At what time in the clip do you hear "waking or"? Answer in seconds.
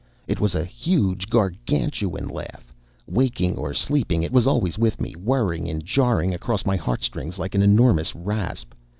3.05-3.71